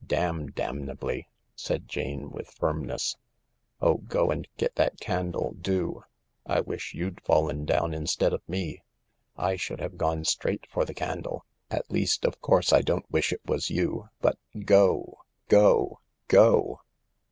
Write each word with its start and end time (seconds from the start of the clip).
"Damn 0.03 0.47
damnably," 0.49 1.27
said 1.55 1.87
Jane 1.87 2.31
with 2.31 2.47
firmness. 2.49 3.17
"Oh, 3.79 3.97
go 3.99 4.31
and 4.31 4.47
get 4.57 4.73
that 4.73 4.99
candle, 4.99 5.51
do. 5.53 6.01
I 6.43 6.61
wish 6.61 6.95
you'd 6.95 7.21
fallen 7.21 7.65
down 7.65 7.93
instead 7.93 8.33
of 8.33 8.41
me. 8.49 8.81
/ 9.23 9.55
should 9.57 9.79
have 9.79 9.97
gone 9.99 10.25
straight 10.25 10.65
for 10.71 10.85
the 10.85 10.95
candle. 10.95 11.45
At 11.69 11.91
least, 11.91 12.25
of 12.25 12.41
course, 12.41 12.73
I 12.73 12.81
don't 12.81 13.11
wish 13.11 13.31
it 13.31 13.41
was 13.45 13.69
you— 13.69 14.07
but 14.23 14.39
go, 14.65 15.19
go, 15.49 15.99
go 16.27 16.81